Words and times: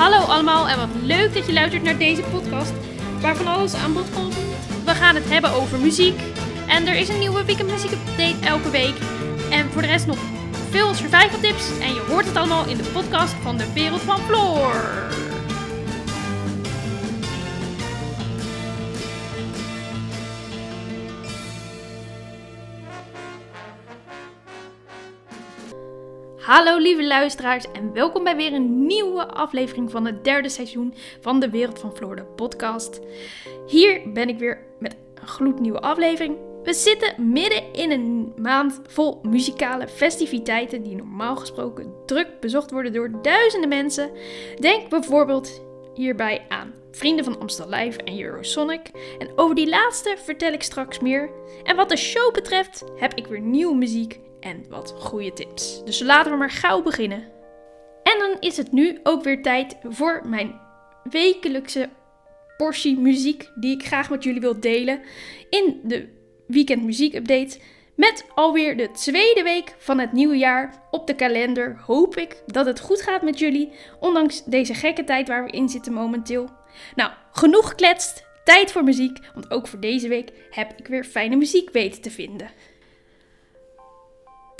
Hallo 0.00 0.18
allemaal 0.18 0.68
en 0.68 0.78
wat 0.78 0.88
leuk 1.02 1.34
dat 1.34 1.46
je 1.46 1.52
luistert 1.52 1.82
naar 1.82 1.98
deze 1.98 2.22
podcast 2.22 2.72
waar 3.20 3.36
van 3.36 3.46
alles 3.46 3.74
aan 3.74 3.92
bod 3.92 4.10
komt. 4.14 4.34
We 4.84 4.94
gaan 4.94 5.14
het 5.14 5.28
hebben 5.28 5.50
over 5.50 5.78
muziek 5.78 6.20
en 6.66 6.86
er 6.86 6.96
is 6.96 7.08
een 7.08 7.18
nieuwe 7.18 7.44
weekend 7.44 7.70
muziek 7.70 7.90
update 7.90 8.46
elke 8.46 8.70
week. 8.70 8.94
En 9.50 9.70
voor 9.70 9.82
de 9.82 9.88
rest 9.88 10.06
nog 10.06 10.18
veel 10.70 10.94
survival 10.94 11.40
tips 11.40 11.78
en 11.80 11.94
je 11.94 12.04
hoort 12.08 12.26
het 12.26 12.36
allemaal 12.36 12.66
in 12.66 12.76
de 12.76 12.90
podcast 12.92 13.34
van 13.42 13.56
de 13.56 13.72
Wereld 13.72 14.00
van 14.00 14.18
Floor. 14.18 14.72
Hallo 26.50 26.78
lieve 26.78 27.06
luisteraars 27.06 27.64
en 27.72 27.92
welkom 27.92 28.24
bij 28.24 28.36
weer 28.36 28.52
een 28.52 28.86
nieuwe 28.86 29.26
aflevering 29.26 29.90
van 29.90 30.06
het 30.06 30.24
derde 30.24 30.48
seizoen 30.48 30.94
van 31.20 31.40
de 31.40 31.50
Wereld 31.50 31.78
van 31.78 31.96
Floor, 31.96 32.16
de 32.16 32.24
podcast. 32.24 33.00
Hier 33.66 34.12
ben 34.12 34.28
ik 34.28 34.38
weer 34.38 34.66
met 34.78 34.96
een 35.14 35.26
gloednieuwe 35.28 35.80
aflevering. 35.80 36.36
We 36.62 36.72
zitten 36.72 37.32
midden 37.32 37.72
in 37.72 37.90
een 37.90 38.32
maand 38.36 38.80
vol 38.86 39.20
muzikale 39.22 39.88
festiviteiten 39.88 40.82
die 40.82 40.96
normaal 40.96 41.36
gesproken 41.36 41.94
druk 42.06 42.40
bezocht 42.40 42.70
worden 42.70 42.92
door 42.92 43.22
duizenden 43.22 43.68
mensen. 43.68 44.10
Denk 44.58 44.88
bijvoorbeeld 44.88 45.60
hierbij 45.94 46.46
aan 46.48 46.74
Vrienden 46.90 47.24
van 47.24 47.40
Amstel 47.40 47.68
Live 47.68 48.02
en 48.02 48.20
Eurosonic. 48.20 48.90
En 49.18 49.28
over 49.36 49.54
die 49.54 49.68
laatste 49.68 50.16
vertel 50.24 50.52
ik 50.52 50.62
straks 50.62 50.98
meer. 50.98 51.30
En 51.62 51.76
wat 51.76 51.88
de 51.88 51.96
show 51.96 52.32
betreft 52.32 52.84
heb 52.96 53.14
ik 53.14 53.26
weer 53.26 53.40
nieuwe 53.40 53.76
muziek 53.76 54.20
en 54.40 54.64
wat 54.68 54.94
goede 54.98 55.32
tips. 55.32 55.84
Dus 55.84 56.00
laten 56.00 56.32
we 56.32 56.38
maar 56.38 56.50
gauw 56.50 56.82
beginnen. 56.82 57.28
En 58.02 58.18
dan 58.18 58.36
is 58.40 58.56
het 58.56 58.72
nu 58.72 59.00
ook 59.02 59.22
weer 59.22 59.42
tijd 59.42 59.76
voor 59.82 60.22
mijn 60.24 60.60
wekelijkse 61.02 61.88
portie 62.56 62.98
muziek 62.98 63.50
die 63.54 63.74
ik 63.74 63.86
graag 63.86 64.10
met 64.10 64.24
jullie 64.24 64.40
wil 64.40 64.60
delen 64.60 65.00
in 65.50 65.80
de 65.84 66.08
weekend 66.46 66.82
muziek 66.82 67.14
update. 67.14 67.58
Met 67.94 68.24
alweer 68.34 68.76
de 68.76 68.90
tweede 68.90 69.42
week 69.42 69.74
van 69.78 69.98
het 69.98 70.12
nieuwe 70.12 70.36
jaar 70.36 70.82
op 70.90 71.06
de 71.06 71.14
kalender 71.14 71.80
hoop 71.86 72.16
ik 72.16 72.42
dat 72.46 72.66
het 72.66 72.80
goed 72.80 73.02
gaat 73.02 73.22
met 73.22 73.38
jullie, 73.38 73.72
ondanks 74.00 74.44
deze 74.44 74.74
gekke 74.74 75.04
tijd 75.04 75.28
waar 75.28 75.44
we 75.44 75.50
in 75.50 75.68
zitten 75.68 75.92
momenteel. 75.92 76.48
Nou, 76.94 77.10
genoeg 77.32 77.68
gekletst, 77.68 78.24
tijd 78.44 78.72
voor 78.72 78.84
muziek, 78.84 79.18
want 79.34 79.50
ook 79.50 79.66
voor 79.66 79.80
deze 79.80 80.08
week 80.08 80.32
heb 80.50 80.72
ik 80.78 80.86
weer 80.86 81.04
fijne 81.04 81.36
muziek 81.36 81.70
weten 81.70 82.02
te 82.02 82.10
vinden. 82.10 82.50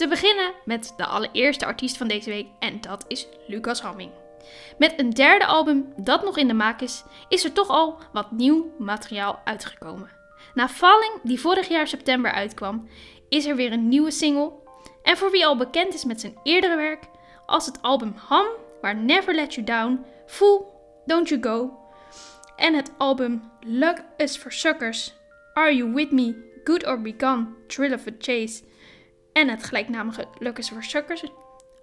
Te 0.01 0.09
beginnen 0.09 0.53
met 0.65 0.95
de 0.97 1.07
allereerste 1.07 1.67
artiest 1.67 1.97
van 1.97 2.09
deze 2.09 2.31
week 2.31 2.47
en 2.59 2.81
dat 2.81 3.05
is 3.09 3.27
Lucas 3.47 3.81
Hamming. 3.81 4.11
Met 4.79 4.95
een 4.97 5.11
derde 5.11 5.47
album 5.47 5.93
dat 5.97 6.25
nog 6.25 6.37
in 6.37 6.49
de 6.49 6.55
maak 6.55 6.81
is, 6.81 7.05
is 7.29 7.45
er 7.45 7.53
toch 7.53 7.69
al 7.69 7.99
wat 8.13 8.31
nieuw 8.31 8.75
materiaal 8.79 9.41
uitgekomen. 9.45 10.11
Na 10.55 10.69
Falling, 10.69 11.13
die 11.23 11.41
vorig 11.41 11.69
jaar 11.69 11.87
september 11.87 12.33
uitkwam, 12.33 12.89
is 13.29 13.47
er 13.47 13.57
weer 13.57 13.73
een 13.73 13.89
nieuwe 13.89 14.11
single. 14.11 14.53
En 15.03 15.17
voor 15.17 15.31
wie 15.31 15.47
al 15.47 15.57
bekend 15.57 15.95
is 15.95 16.05
met 16.05 16.21
zijn 16.21 16.39
eerdere 16.43 16.77
werk, 16.77 17.05
als 17.47 17.67
het 17.67 17.83
album 17.83 18.15
Ham, 18.17 18.47
waar 18.81 18.97
Never 18.97 19.35
Let 19.35 19.55
You 19.55 19.67
Down, 19.67 20.05
Fool, 20.27 20.73
Don't 21.07 21.29
You 21.29 21.43
Go, 21.43 21.79
en 22.57 22.75
het 22.75 22.93
album 22.99 23.51
Luck 23.61 24.05
is 24.17 24.37
for 24.37 24.53
Suckers, 24.53 25.15
Are 25.55 25.77
You 25.77 25.93
With 25.93 26.11
Me, 26.11 26.35
Good 26.65 26.87
or 26.87 27.01
Be 27.01 27.15
Gone, 27.19 27.47
Thrill 27.67 27.93
of 27.93 28.07
a 28.07 28.13
Chase, 28.19 28.63
en 29.33 29.49
het 29.49 29.65
gelijknamige 29.65 30.29
Luck 30.39 30.59
is 30.59 30.69
for 30.69 30.85
Suckers 30.85 31.25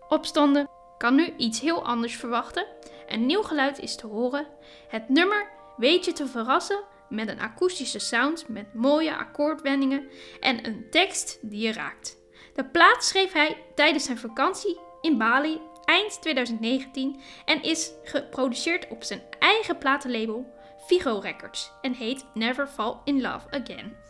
opstonden, 0.10 0.70
kan 0.98 1.16
nu 1.16 1.34
iets 1.38 1.60
heel 1.60 1.86
anders 1.86 2.16
verwachten. 2.16 2.66
Een 3.08 3.26
nieuw 3.26 3.42
geluid 3.42 3.80
is 3.80 3.96
te 3.96 4.08
horen. 4.08 4.48
Het 4.88 5.10
nummer 5.10 5.50
weet 5.78 6.06
je 6.06 6.14
te 6.14 6.28
verrassen 6.28 6.84
met 7.10 7.28
een 7.28 7.40
akoestische 7.40 8.00
sound 8.00 8.48
met 8.48 8.74
mooie 8.74 9.16
akkoordwendingen 9.16 10.10
en 10.40 10.66
een 10.66 10.88
tekst 10.90 11.40
die 11.42 11.62
je 11.62 11.72
raakt. 11.72 12.18
De 12.54 12.66
plaat 12.66 13.04
schreef 13.04 13.34
hij 13.34 13.64
tijdens 13.76 14.04
zijn 14.06 14.18
vakantie 14.18 14.80
in 15.02 15.18
Bali 15.18 15.62
eind 15.86 16.22
2019 16.22 17.20
en 17.46 17.64
is 17.64 17.92
geproduceerd 18.04 18.88
op 18.88 19.04
zijn 19.04 19.22
eigen 19.40 19.78
platenlabel 19.78 20.54
Figo 20.86 21.20
Records 21.20 21.72
en 21.82 21.94
heet 21.94 22.26
Never 22.34 22.68
Fall 22.68 22.96
in 23.04 23.22
Love 23.22 23.50
Again. 23.50 24.07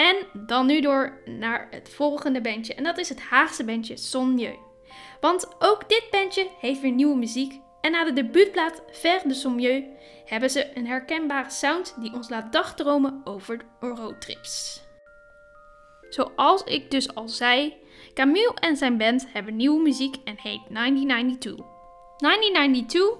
En 0.00 0.16
dan 0.32 0.66
nu 0.66 0.80
door 0.80 1.20
naar 1.24 1.68
het 1.70 1.88
volgende 1.88 2.40
bandje 2.40 2.74
en 2.74 2.84
dat 2.84 2.98
is 2.98 3.08
het 3.08 3.20
Haagse 3.20 3.64
bandje 3.64 3.96
Sonjeu. 3.96 4.54
Want 5.20 5.48
ook 5.58 5.88
dit 5.88 6.04
bandje 6.10 6.48
heeft 6.60 6.80
weer 6.80 6.92
nieuwe 6.92 7.16
muziek 7.16 7.60
en 7.80 7.92
na 7.92 8.04
de 8.04 8.12
debuutplaat 8.12 8.82
Ver 8.90 9.20
de 9.24 9.34
Sommieu 9.34 9.84
hebben 10.24 10.50
ze 10.50 10.76
een 10.76 10.86
herkenbare 10.86 11.50
sound 11.50 11.94
die 11.98 12.12
ons 12.14 12.28
laat 12.28 12.52
dagdromen 12.52 13.20
over 13.24 13.60
roadtrips. 13.80 14.82
Zoals 16.08 16.62
ik 16.64 16.90
dus 16.90 17.14
al 17.14 17.28
zei, 17.28 17.76
Camille 18.14 18.54
en 18.54 18.76
zijn 18.76 18.96
band 18.98 19.26
hebben 19.32 19.56
nieuwe 19.56 19.82
muziek 19.82 20.16
en 20.24 20.36
heet 20.36 20.60
1992. 20.68 21.66
1992 22.16 23.18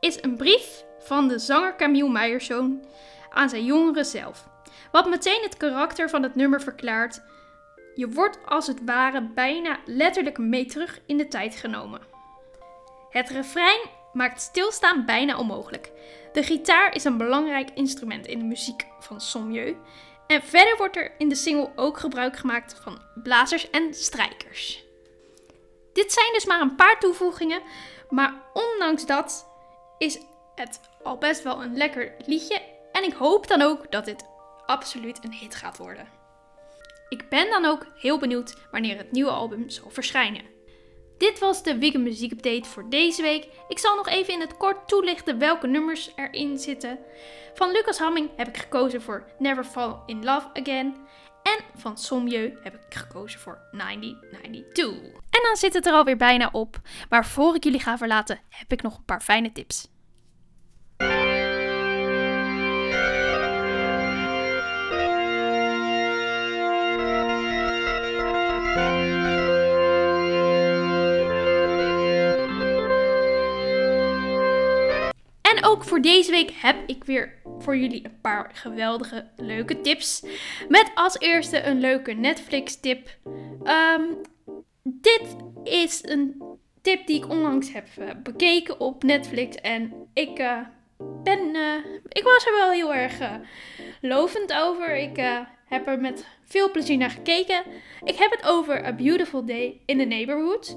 is 0.00 0.22
een 0.22 0.36
brief 0.36 0.84
van 0.98 1.28
de 1.28 1.38
zanger 1.38 1.76
Camille 1.76 2.10
Meijerzoon 2.10 2.84
aan 3.30 3.48
zijn 3.48 3.64
jongeren 3.64 4.04
zelf. 4.04 4.54
Wat 4.92 5.08
meteen 5.08 5.42
het 5.42 5.56
karakter 5.56 6.08
van 6.08 6.22
het 6.22 6.34
nummer 6.34 6.60
verklaart. 6.60 7.20
Je 7.94 8.08
wordt 8.08 8.38
als 8.46 8.66
het 8.66 8.78
ware 8.84 9.22
bijna 9.22 9.78
letterlijk 9.84 10.38
mee 10.38 10.66
terug 10.66 11.00
in 11.06 11.16
de 11.16 11.28
tijd 11.28 11.54
genomen. 11.54 12.00
Het 13.10 13.28
refrein 13.28 13.80
maakt 14.12 14.40
stilstaan 14.40 15.04
bijna 15.04 15.38
onmogelijk. 15.38 15.90
De 16.32 16.42
gitaar 16.42 16.94
is 16.94 17.04
een 17.04 17.16
belangrijk 17.16 17.70
instrument 17.74 18.26
in 18.26 18.38
de 18.38 18.44
muziek 18.44 18.86
van 19.00 19.20
Sommieu. 19.20 19.76
En 20.26 20.42
verder 20.42 20.76
wordt 20.76 20.96
er 20.96 21.12
in 21.18 21.28
de 21.28 21.34
single 21.34 21.70
ook 21.76 21.98
gebruik 21.98 22.36
gemaakt 22.36 22.80
van 22.82 23.02
blazers 23.22 23.70
en 23.70 23.94
strijkers. 23.94 24.84
Dit 25.92 26.12
zijn 26.12 26.32
dus 26.32 26.46
maar 26.46 26.60
een 26.60 26.74
paar 26.74 26.98
toevoegingen, 26.98 27.62
maar 28.10 28.34
ondanks 28.52 29.06
dat 29.06 29.46
is 29.98 30.18
het 30.54 30.80
al 31.02 31.18
best 31.18 31.42
wel 31.42 31.62
een 31.62 31.76
lekker 31.76 32.14
liedje. 32.26 32.60
En 32.92 33.04
ik 33.04 33.12
hoop 33.12 33.46
dan 33.46 33.62
ook 33.62 33.90
dat 33.92 34.04
dit 34.04 34.24
absoluut 34.66 35.24
een 35.24 35.32
hit 35.32 35.54
gaat 35.54 35.76
worden. 35.76 36.08
Ik 37.08 37.28
ben 37.28 37.50
dan 37.50 37.64
ook 37.64 37.86
heel 37.94 38.18
benieuwd 38.18 38.54
wanneer 38.70 38.96
het 38.96 39.12
nieuwe 39.12 39.30
album 39.30 39.70
zal 39.70 39.90
verschijnen. 39.90 40.42
Dit 41.18 41.38
was 41.38 41.62
de 41.62 41.78
Weekend 41.78 42.04
Muziek 42.04 42.32
Update 42.32 42.68
voor 42.68 42.88
deze 42.88 43.22
week. 43.22 43.48
Ik 43.68 43.78
zal 43.78 43.96
nog 43.96 44.08
even 44.08 44.32
in 44.32 44.40
het 44.40 44.56
kort 44.56 44.88
toelichten 44.88 45.38
welke 45.38 45.66
nummers 45.66 46.10
erin 46.16 46.58
zitten. 46.58 46.98
Van 47.54 47.70
Lucas 47.70 47.98
Hamming 47.98 48.30
heb 48.36 48.48
ik 48.48 48.56
gekozen 48.56 49.02
voor 49.02 49.24
Never 49.38 49.64
Fall 49.64 49.96
in 50.06 50.24
Love 50.24 50.48
Again. 50.52 50.96
En 51.42 51.64
van 51.76 51.98
Sommieu 51.98 52.58
heb 52.62 52.74
ik 52.74 52.94
gekozen 52.94 53.40
voor 53.40 53.58
1992. 53.72 55.06
En 55.12 55.42
dan 55.42 55.56
zit 55.56 55.74
het 55.74 55.86
er 55.86 55.92
alweer 55.92 56.16
bijna 56.16 56.48
op. 56.52 56.76
Maar 57.08 57.26
voor 57.26 57.54
ik 57.54 57.64
jullie 57.64 57.80
ga 57.80 57.98
verlaten, 57.98 58.40
heb 58.48 58.72
ik 58.72 58.82
nog 58.82 58.96
een 58.96 59.04
paar 59.04 59.20
fijne 59.20 59.52
tips. 59.52 59.88
En 75.56 75.64
ook 75.64 75.84
voor 75.84 76.00
deze 76.00 76.30
week 76.30 76.50
heb 76.54 76.76
ik 76.86 77.04
weer 77.04 77.32
voor 77.58 77.76
jullie 77.76 78.04
een 78.04 78.20
paar 78.20 78.50
geweldige 78.54 79.26
leuke 79.36 79.80
tips. 79.80 80.22
Met 80.68 80.90
als 80.94 81.18
eerste 81.18 81.62
een 81.62 81.80
leuke 81.80 82.12
Netflix 82.12 82.80
tip. 82.80 83.08
Ehm, 83.64 84.02
dit 84.82 85.36
is 85.64 86.04
een 86.04 86.42
tip 86.82 87.06
die 87.06 87.16
ik 87.16 87.28
onlangs 87.28 87.72
heb 87.72 87.86
uh, 87.98 88.10
bekeken 88.22 88.80
op 88.80 89.02
Netflix. 89.02 89.56
En 89.56 89.92
ik 90.12 90.38
uh, 90.38 90.58
ben. 91.22 91.54
Uh, 91.54 91.74
ik 92.08 92.22
was 92.22 92.46
er 92.46 92.52
wel 92.52 92.70
heel 92.70 92.94
erg 92.94 93.18
lovend 94.00 94.52
over. 94.52 94.96
Ik 94.96 95.16
heb 95.66 95.86
er 95.86 96.00
met 96.00 96.26
veel 96.44 96.70
plezier 96.70 96.96
naar 96.96 97.10
gekeken. 97.10 97.62
Ik 98.04 98.16
heb 98.16 98.30
het 98.30 98.44
over 98.44 98.84
A 98.86 98.92
Beautiful 98.92 99.44
Day 99.44 99.80
in 99.86 99.98
the 99.98 100.04
Neighborhood. 100.04 100.76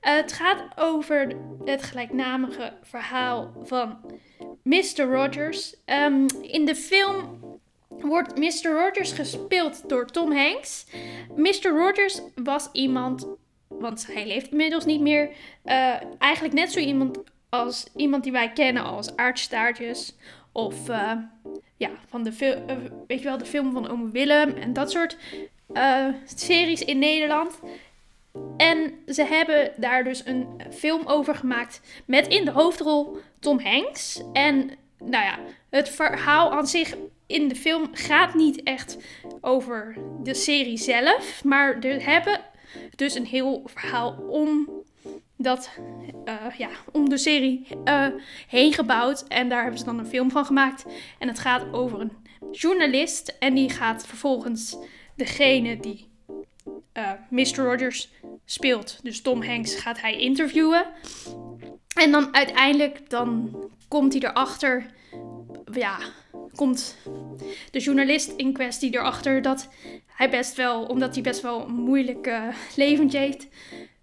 Het 0.00 0.32
gaat 0.32 0.64
over 0.76 1.36
het 1.64 1.82
gelijknamige 1.82 2.72
verhaal 2.82 3.52
van 3.62 3.98
Mr. 4.62 5.02
Rogers. 5.02 5.76
Um, 5.86 6.26
in 6.42 6.64
de 6.64 6.74
film 6.74 7.38
wordt 7.88 8.38
Mr. 8.38 8.70
Rogers 8.72 9.12
gespeeld 9.12 9.88
door 9.88 10.06
Tom 10.06 10.32
Hanks. 10.32 10.86
Mr. 11.36 11.68
Rogers 11.68 12.20
was 12.34 12.68
iemand, 12.72 13.28
want 13.68 14.06
hij 14.12 14.26
leeft 14.26 14.50
inmiddels 14.50 14.84
niet 14.84 15.00
meer, 15.00 15.30
uh, 15.64 15.94
eigenlijk 16.18 16.54
net 16.54 16.72
zo 16.72 16.78
iemand 16.78 17.18
als 17.48 17.86
iemand 17.96 18.22
die 18.22 18.32
wij 18.32 18.52
kennen 18.52 18.84
als 18.84 19.16
aardstaartjes. 19.16 20.16
Of 20.52 20.88
uh, 20.88 21.12
ja, 21.76 21.90
van 22.08 22.22
de 22.22 22.32
film, 22.32 22.62
weet 23.06 23.18
je 23.18 23.24
wel, 23.24 23.38
de 23.38 23.46
film 23.46 23.72
van 23.72 23.88
Ome 23.90 24.10
Willem 24.10 24.50
en 24.50 24.72
dat 24.72 24.90
soort 24.90 25.16
series 26.24 26.84
in 26.84 26.98
Nederland. 26.98 27.60
En 28.56 28.92
ze 29.06 29.24
hebben 29.24 29.72
daar 29.76 30.04
dus 30.04 30.26
een 30.26 30.46
film 30.70 31.06
over 31.06 31.34
gemaakt 31.34 31.80
met 32.04 32.26
in 32.26 32.44
de 32.44 32.50
hoofdrol 32.50 33.18
Tom 33.38 33.60
Hanks. 33.60 34.22
En 34.32 34.70
nou 34.98 35.24
ja, 35.24 35.38
het 35.70 35.88
verhaal 35.88 36.52
aan 36.52 36.66
zich 36.66 36.96
in 37.26 37.48
de 37.48 37.56
film 37.56 37.88
gaat 37.92 38.34
niet 38.34 38.62
echt 38.62 38.96
over 39.40 39.96
de 40.22 40.34
serie 40.34 40.76
zelf. 40.76 41.44
Maar 41.44 41.78
er 41.78 42.04
hebben 42.04 42.40
dus 42.96 43.14
een 43.14 43.26
heel 43.26 43.62
verhaal 43.64 44.16
om, 44.28 44.68
dat, 45.36 45.70
uh, 46.24 46.34
ja, 46.58 46.68
om 46.92 47.08
de 47.08 47.18
serie 47.18 47.66
uh, 47.84 48.06
heen 48.48 48.72
gebouwd. 48.72 49.24
En 49.28 49.48
daar 49.48 49.60
hebben 49.60 49.78
ze 49.78 49.84
dan 49.84 49.98
een 49.98 50.06
film 50.06 50.30
van 50.30 50.44
gemaakt. 50.44 50.84
En 51.18 51.28
het 51.28 51.38
gaat 51.38 51.72
over 51.72 52.00
een 52.00 52.12
journalist. 52.52 53.36
En 53.38 53.54
die 53.54 53.70
gaat 53.70 54.06
vervolgens 54.06 54.76
degene 55.16 55.80
die 55.80 56.08
uh, 56.94 57.12
Mr. 57.28 57.56
Rogers 57.56 58.10
speelt, 58.52 58.98
dus 59.02 59.20
Tom 59.20 59.42
Hanks, 59.42 59.74
gaat 59.74 60.00
hij 60.00 60.18
interviewen. 60.18 60.86
En 61.96 62.10
dan 62.10 62.34
uiteindelijk 62.34 63.10
dan 63.10 63.56
komt 63.88 64.12
hij 64.12 64.22
erachter, 64.22 64.86
ja, 65.72 65.98
komt 66.54 66.96
de 67.70 67.78
journalist 67.78 68.32
in 68.36 68.52
kwestie 68.52 68.94
erachter 68.94 69.42
dat 69.42 69.68
hij 70.06 70.30
best 70.30 70.56
wel, 70.56 70.84
omdat 70.84 71.14
hij 71.14 71.22
best 71.22 71.40
wel 71.40 71.60
een 71.60 71.74
moeilijk 71.74 72.26
uh, 72.26 72.42
leventje 72.76 73.18
heeft, 73.18 73.46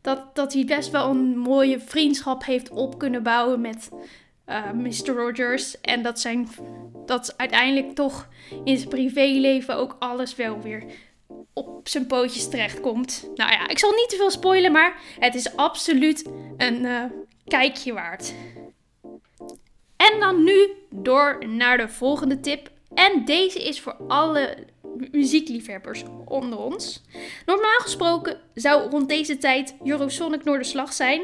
dat, 0.01 0.35
dat 0.35 0.53
hij 0.53 0.65
best 0.65 0.89
wel 0.89 1.09
een 1.09 1.37
mooie 1.37 1.79
vriendschap 1.79 2.45
heeft 2.45 2.69
op 2.69 2.97
kunnen 2.97 3.23
bouwen 3.23 3.61
met 3.61 3.89
uh, 3.91 4.57
eh, 4.57 4.73
Mr. 4.73 5.13
Rogers. 5.13 5.81
En 5.81 6.01
dat, 6.01 6.19
zijn, 6.19 6.47
dat 7.05 7.33
uiteindelijk 7.37 7.95
toch 7.95 8.27
in 8.63 8.77
zijn 8.77 8.89
privéleven 8.89 9.75
ook 9.75 9.95
alles 9.99 10.35
wel 10.35 10.61
weer 10.61 10.83
op 11.57 11.87
zijn 11.87 12.07
pootjes 12.07 12.49
terechtkomt. 12.49 13.29
Nou 13.35 13.51
ja, 13.51 13.67
ik 13.67 13.79
zal 13.79 13.91
niet 13.91 14.09
te 14.09 14.15
veel 14.15 14.31
spoilen, 14.31 14.71
maar 14.71 15.01
het 15.19 15.35
is 15.35 15.55
absoluut 15.55 16.29
een 16.57 16.83
uh, 16.83 17.03
kijkje 17.47 17.93
waard. 17.93 18.33
En 19.97 20.19
dan 20.19 20.43
nu 20.43 20.69
door 20.89 21.47
naar 21.47 21.77
de 21.77 21.89
volgende 21.89 22.39
tip. 22.39 22.69
En 22.93 23.25
deze 23.25 23.63
is 23.63 23.81
voor 23.81 23.95
alle 24.07 24.57
muziekliefhebbers 25.11 26.03
onder 26.25 26.59
ons. 26.59 27.03
Normaal 27.45 27.79
gesproken 27.79 28.41
zou 28.53 28.89
rond 28.89 29.09
deze 29.09 29.37
tijd 29.37 29.75
Eurosonic 29.83 30.43
Noorderslag 30.43 30.93
zijn. 30.93 31.21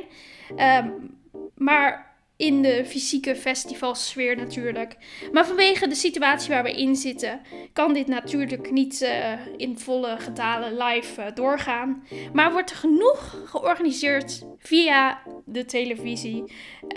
Um, 0.57 1.17
maar 1.55 2.12
in 2.35 2.61
de 2.61 2.85
fysieke 2.85 3.35
festivalsfeer 3.35 4.35
natuurlijk. 4.35 4.97
Maar 5.31 5.45
vanwege 5.45 5.87
de 5.87 5.95
situatie 5.95 6.49
waar 6.49 6.63
we 6.63 6.71
in 6.71 6.95
zitten, 6.95 7.41
kan 7.73 7.93
dit 7.93 8.07
natuurlijk 8.07 8.71
niet 8.71 9.01
uh, 9.01 9.33
in 9.57 9.79
volle 9.79 10.15
getalen 10.19 10.77
live 10.77 11.21
uh, 11.21 11.27
doorgaan. 11.33 12.03
Maar 12.33 12.51
wordt 12.51 12.69
er 12.69 12.75
genoeg 12.75 13.41
georganiseerd 13.45 14.45
via 14.57 15.21
de 15.45 15.65
televisie 15.65 16.43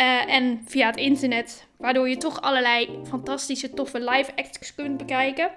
uh, 0.00 0.34
en 0.34 0.62
via 0.66 0.86
het 0.86 0.96
internet 0.96 1.66
Waardoor 1.76 2.08
je 2.08 2.16
toch 2.16 2.40
allerlei 2.40 3.00
fantastische, 3.08 3.70
toffe 3.70 4.00
live 4.00 4.36
acts 4.36 4.74
kunt 4.74 4.96
bekijken. 4.96 5.50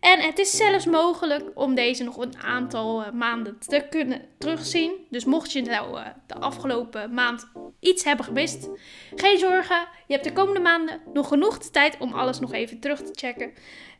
En 0.00 0.20
het 0.20 0.38
is 0.38 0.56
zelfs 0.56 0.86
mogelijk 0.86 1.50
om 1.54 1.74
deze 1.74 2.04
nog 2.04 2.16
een 2.16 2.36
aantal 2.42 3.04
maanden 3.12 3.58
te 3.58 3.86
kunnen 3.90 4.22
terugzien. 4.38 4.92
Dus 5.10 5.24
mocht 5.24 5.52
je 5.52 5.62
nou 5.62 5.98
de 6.26 6.34
afgelopen 6.34 7.14
maand 7.14 7.50
iets 7.84 8.04
hebben 8.04 8.24
gemist, 8.24 8.68
geen 9.14 9.38
zorgen. 9.38 9.88
Je 10.06 10.12
hebt 10.12 10.24
de 10.24 10.32
komende 10.32 10.60
maanden 10.60 11.00
nog 11.12 11.28
genoeg 11.28 11.58
tijd 11.58 11.96
om 11.98 12.12
alles 12.12 12.38
nog 12.38 12.52
even 12.52 12.80
terug 12.80 13.02
te 13.02 13.12
checken. 13.14 13.52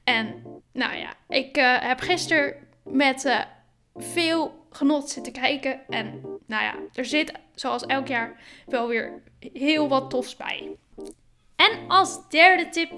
En 0.05 0.43
nou 0.73 0.97
ja, 0.97 1.15
ik 1.29 1.57
uh, 1.57 1.81
heb 1.81 2.01
gisteren 2.01 2.55
met 2.83 3.47
veel 3.95 4.67
genot 4.71 5.11
zitten 5.11 5.33
kijken. 5.33 5.81
En 5.89 6.21
nou 6.47 6.63
ja, 6.63 6.75
er 6.93 7.05
zit 7.05 7.33
zoals 7.55 7.87
elk 7.87 8.07
jaar 8.07 8.41
wel 8.67 8.89
weer 8.89 9.23
heel 9.53 9.89
wat 9.89 10.11
tofs 10.11 10.37
bij. 10.37 10.77
En 11.57 11.89
als 11.89 12.29
derde 12.29 12.69
tip, 12.69 12.93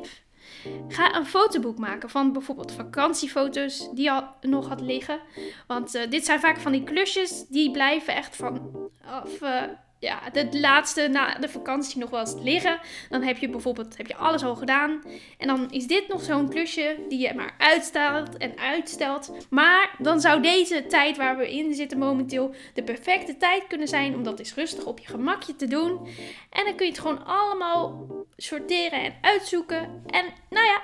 ga 0.88 1.14
een 1.14 1.26
fotoboek 1.26 1.78
maken 1.78 2.10
van 2.10 2.32
bijvoorbeeld 2.32 2.72
vakantiefoto's 2.72 3.88
die 3.94 4.04
je 4.04 4.22
nog 4.40 4.68
had 4.68 4.80
liggen. 4.80 5.20
Want 5.66 5.94
uh, 5.94 6.02
dit 6.10 6.24
zijn 6.24 6.40
vaak 6.40 6.58
van 6.58 6.72
die 6.72 6.84
klusjes 6.84 7.46
die 7.48 7.70
blijven 7.70 8.14
echt 8.14 8.36
van... 8.36 8.74
Of, 9.24 9.40
uh, 9.40 9.62
ja, 9.98 10.30
de 10.32 10.58
laatste 10.58 11.08
na 11.08 11.34
de 11.34 11.48
vakantie 11.48 11.98
nog 11.98 12.10
wel 12.10 12.20
eens 12.20 12.34
liggen. 12.42 12.80
Dan 13.08 13.22
heb 13.22 13.38
je 13.38 13.48
bijvoorbeeld 13.48 13.96
heb 13.96 14.06
je 14.06 14.16
alles 14.16 14.42
al 14.42 14.56
gedaan. 14.56 15.02
En 15.38 15.46
dan 15.46 15.70
is 15.70 15.86
dit 15.86 16.08
nog 16.08 16.22
zo'n 16.22 16.48
klusje 16.48 16.96
die 17.08 17.18
je 17.18 17.34
maar 17.34 17.54
uitstelt 17.58 18.36
en 18.36 18.58
uitstelt. 18.58 19.32
Maar 19.50 19.94
dan 19.98 20.20
zou 20.20 20.42
deze 20.42 20.86
tijd 20.86 21.16
waar 21.16 21.36
we 21.36 21.52
in 21.52 21.74
zitten 21.74 21.98
momenteel 21.98 22.54
de 22.74 22.82
perfecte 22.82 23.36
tijd 23.36 23.66
kunnen 23.66 23.88
zijn 23.88 24.14
om 24.14 24.22
dat 24.22 24.38
eens 24.38 24.54
rustig 24.54 24.84
op 24.84 24.98
je 24.98 25.06
gemakje 25.06 25.56
te 25.56 25.66
doen. 25.66 26.08
En 26.50 26.64
dan 26.64 26.74
kun 26.74 26.86
je 26.86 26.92
het 26.92 27.00
gewoon 27.00 27.24
allemaal 27.24 28.06
sorteren 28.36 29.02
en 29.02 29.14
uitzoeken. 29.20 30.02
En 30.06 30.24
nou 30.50 30.66
ja, 30.66 30.82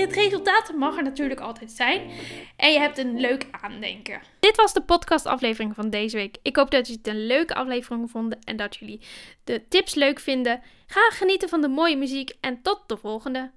het 0.00 0.12
resultaat 0.12 0.72
mag 0.76 0.96
er 0.96 1.02
natuurlijk 1.02 1.40
altijd 1.40 1.70
zijn. 1.70 2.10
En 2.56 2.72
je 2.72 2.78
hebt 2.78 2.98
een 2.98 3.20
leuk 3.20 3.46
aandenken. 3.50 4.20
Dit 4.40 4.56
was 4.56 4.72
de 4.72 4.82
podcastaflevering 4.82 5.74
van 5.74 5.90
deze 5.90 6.16
week. 6.16 6.36
Ik 6.42 6.56
hoop 6.56 6.70
dat 6.70 6.86
jullie 6.86 7.02
het 7.04 7.14
een 7.14 7.26
leuke 7.26 7.54
aflevering 7.54 8.10
vonden 8.10 8.38
en 8.44 8.56
dat 8.56 8.76
jullie 8.76 9.00
de 9.44 9.68
tips 9.68 9.94
leuk 9.94 10.20
vinden. 10.20 10.62
Ga 10.86 11.10
genieten 11.10 11.48
van 11.48 11.60
de 11.60 11.68
mooie 11.68 11.96
muziek 11.96 12.32
en 12.40 12.62
tot 12.62 12.82
de 12.86 12.96
volgende. 12.96 13.50